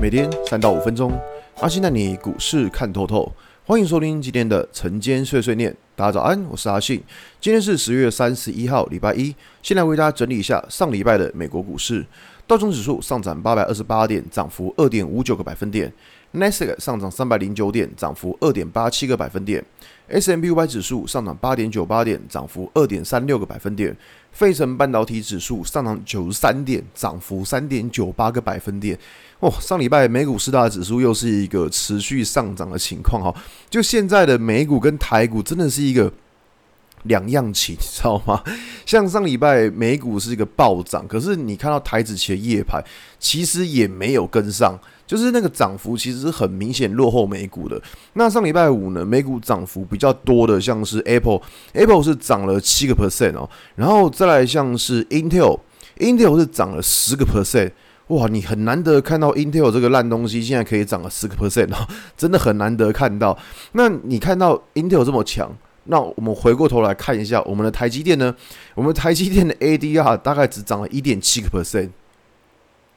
[0.00, 1.12] 每天三到五分钟，
[1.60, 3.30] 阿信带你股市看透透。
[3.64, 5.76] 欢迎收听今天的晨间碎碎念。
[5.96, 7.02] 大家早安，我是阿信。
[7.40, 9.34] 今天是十月三十一号，礼拜一。
[9.60, 12.06] 先来为大家整理一下上礼拜的美国股市。
[12.46, 15.92] 道琼指数上涨八百二十八点，涨幅二点五九个百分点。
[16.32, 19.64] 纳斯达克上涨三百零九点，涨幅二点八七个百分点。
[20.08, 23.96] S&P 500指数上涨八点九八点，涨幅二点三六个百分点。
[24.32, 28.98] 费城半导体指数上涨九十三点，涨幅三点九八个百分点。
[29.40, 33.34] 哦，上礼拜美股四大指数又是一个持续上涨的情况哈。
[33.70, 36.12] 就现在的美股跟台股真的是一个
[37.04, 38.42] 两样情，你知道吗？
[38.86, 42.82] 像上礼拜美股是一个暴涨，可是你看到台指期的夜盘，
[43.18, 44.78] 其实也没有跟上。
[45.06, 47.80] 就是那个涨幅其实是很明显落后美股的。
[48.12, 57.70] 那上礼拜五呢，美股涨幅比较多的，像是 Apple，Apple 是涨了七个 percent 哦，然后再来像是 Intel，Intel 是涨了十个 percent。
[58.08, 63.38] 哇，你很难得看到 Intel 这个烂东西现在可以涨了十个 percent 哦，真的很难得看到。
[63.72, 65.50] 那你看到 Intel 这么强，
[65.88, 68.34] 那我们回过头来看一下我们的台积电呢？
[68.74, 71.90] 我们台积电的 ADR 大概只涨了一点七个 percent。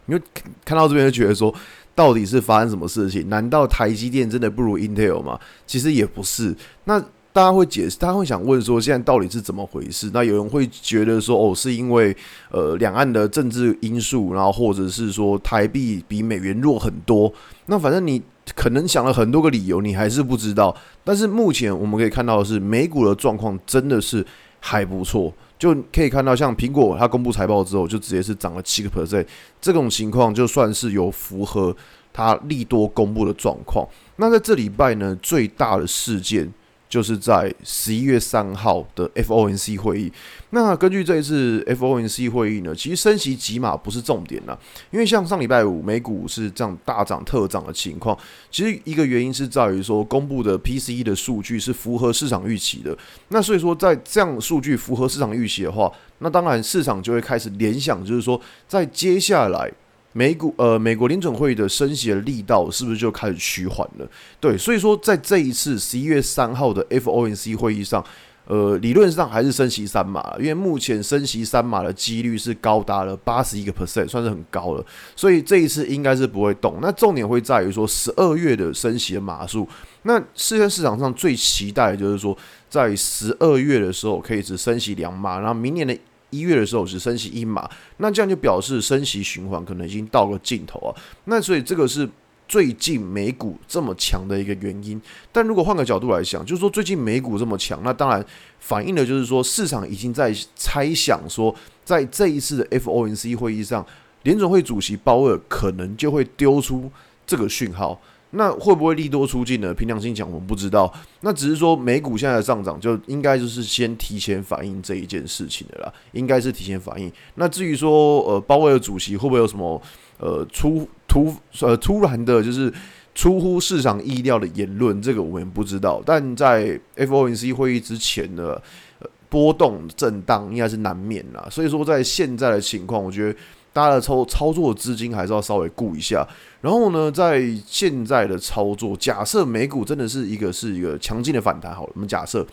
[0.05, 0.23] 你就
[0.63, 1.53] 看到这边就觉得说。
[1.93, 3.27] 到底是发生什么事情？
[3.27, 5.37] 难道台积电真的不如 Intel 吗？
[5.67, 6.55] 其实也不是。
[6.85, 6.97] 那
[7.33, 10.09] 大家会解释，大家会想问说，现在到底是怎么回事？
[10.13, 12.15] 那有人会觉得说，哦，是因为
[12.49, 17.31] 呃两岸的政治因素，然后或者是说台币比美元弱很多。
[17.65, 18.21] 那反正你
[18.55, 20.75] 可能想了很多个理由，你还是不知道。
[21.03, 24.25] 但是目前我们可以看到的是，美股的状况真的是
[24.59, 25.33] 还不错。
[25.59, 29.25] 就可以看到，像苹果它公布财报之后，就直接是涨了七个 percent，
[29.61, 31.75] 这种情况就算是有符合
[32.11, 33.87] 它利多公布的状况。
[34.15, 36.51] 那在这礼拜呢，最大的事件。
[36.91, 40.11] 就是在十一月三号的 FOMC 会议。
[40.49, 44.59] 那根据这一次 FOMC 会议呢，其实升息几码不是重点啦，
[44.91, 48.17] 因为像上礼拜五美股是这样大涨特涨的情况，
[48.51, 52.95] 其实一个原因是在于说公布的 PCE 的数据是符合市场预期的。
[53.29, 59.71] 那所以说在这样数据符合市场预期的话，那当然市场就会开始联想，就是说在接下来。
[60.13, 64.05] 美股呃，美国联准会的升息的力道是不是就开始趋缓了？
[64.39, 68.03] 对，所以说在这一次十一月三号的 FOMC 会议上，
[68.45, 74.85] 呃，理论上还是升息三码，因为目前升息三码的几率是高达了八十一个 percent，算是很高了。
[75.15, 76.79] 所以这一次应该是不会动。
[76.81, 79.65] 那重点会在于说十二月的升息的码数。
[80.03, 82.37] 那现在市场上最期待的就是说，
[82.69, 85.97] 在十二月的时候可以只升息两码，然后明年的。
[86.31, 90.89] 一月的时候只升息一码，那这样就表示升息循环可能已经到了尽头啊。
[91.25, 92.09] 那所以这个是
[92.47, 94.99] 最近美股这么强的一个原因。
[95.31, 98.25] 但如果换个角度来想，就是说最近美股这么强，那当然
[98.59, 101.55] 反映的就是说市场已经在猜想说，
[101.85, 103.85] 在这一次的 FOMC 会议上，
[104.23, 106.91] 联准会主席鲍尔可能就会丢出
[107.25, 107.99] 这个讯号。
[108.31, 109.73] 那会不会利多出尽呢？
[109.73, 110.91] 凭良心讲，我们不知道。
[111.19, 117.11] 那只是说美股现在的上涨，就应该就是先提前反映这一件事情的啦，应该是提前反映。
[117.35, 119.81] 那至于说，呃，鲍威尔主席会不会有什么
[120.17, 122.73] 呃出突呃突然的，就是
[123.13, 126.01] 出乎市场意料的言论，这个我们不知道。
[126.05, 128.59] 但在 FOMC 会议之前呢，
[128.99, 131.47] 呃，波动震荡应该是难免啦。
[131.51, 133.37] 所以说，在现在的情况，我觉得。
[133.73, 136.27] 大家的操操作资金还是要稍微顾一下。
[136.61, 142.45] 然后呢，在现在的操作，假设美股真的是一个是一个强劲的反弹，好了，我们假设。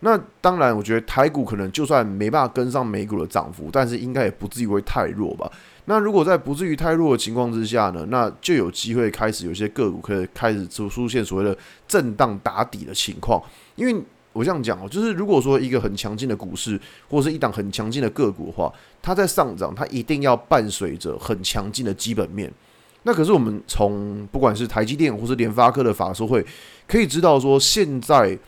[0.00, 5.50] 那当然，我觉得台股可能就算没办法跟上美股的涨幅，但是应该也不至于会太弱吧。
[5.86, 11.56] 那如果在不至于太弱的情况之下呢，那就有机会开始有些个股可以开始出出现所谓的
[11.88, 13.42] 震荡打底的情况，
[13.74, 14.02] 因为。
[14.38, 18.72] 我这样讲哦，就是如果说一个很强劲的股市，或是一档很强劲的个股的话，
[19.02, 22.48] 它在上涨，它一定要伴随着很强劲的基本面。
[23.02, 26.46] 那可是我们从不管是台积电或是联发科的法说会，
[26.86, 28.38] 可以知道说现在。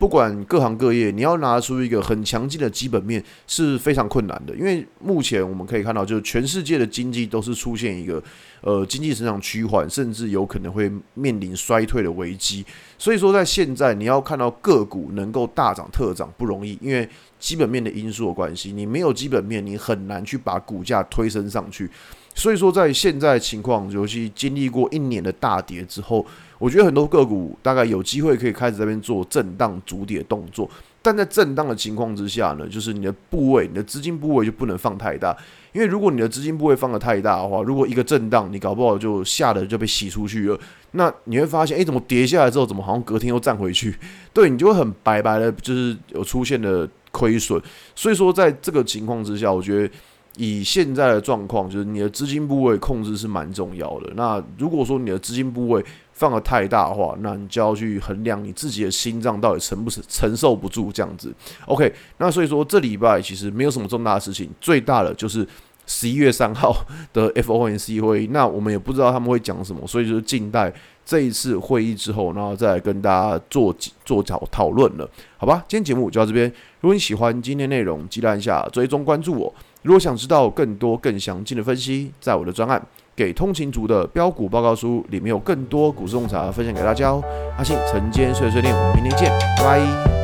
[0.00, 8.22] 不管各行各业，你要拿出一个很强劲的基本面是非常困难的，因为目前我们可以看到，就是全世界的经济都是出现一个
[8.62, 12.64] 呃经济成长趋缓，甚至有可能会面临衰退的危机。
[12.98, 17.08] 所以说，在现在你要看到个股能够大涨特涨不容易，因为
[17.38, 21.90] 基本面的因素的关系，你没有基本面，你很难去把股价推升上去。
[22.34, 26.26] 所以说，在现在情况，尤其经历过一年的大跌之后。
[26.60, 30.70] 我觉得很多个股大概有机会可以开始这边做震荡筑底的动作，
[31.02, 35.36] 但在震荡的情况之下呢，就是你的部位、你的资金部位就不能放太大，
[35.72, 40.60] 因为如果你的资金部位放得太大的话，如果一个震荡，你搞不好就吓得就被洗出去了，
[40.92, 43.96] 那你会发现，诶，怎么跌下来之后，怎么好像隔天又站回去？
[44.32, 47.60] 对，你就会很白白的，就是有出现的亏损。
[47.94, 49.94] 所以说，在这个情况之下，我觉得。
[50.42, 54.10] 以现在的状况，就是你的资金部位控制是蛮重要的。
[54.16, 55.84] 那如果说你的资金部位
[56.14, 61.30] 放得太大的话，那你就要去衡量你自己的心脏到底承不承承受不住这样子。
[61.66, 65.46] OK，那所以说这礼拜其实没有什么重大的事情，最大的就是
[65.86, 66.74] 十一月三号
[67.12, 68.28] 的 FOMC 会议。
[68.30, 70.72] 那我们也不知道他们会讲什么，所以就是静待
[71.04, 73.76] 这一次会议之后，然后再来跟大家做
[74.06, 75.06] 做讨讨论了，
[75.36, 75.62] 好吧？
[75.68, 76.50] 今天节目就到这边。
[76.80, 79.54] 如果你喜欢今天内容，记得按下追踪关注我。
[79.82, 82.78] 如果想知道更多更详尽的分析，在我的专案
[83.16, 87.22] 《给通勤族的标股报告书》里面有更多股市洞察分享给大家哦。
[87.56, 90.19] 阿信晨间碎碎念，我们明天见，拜拜。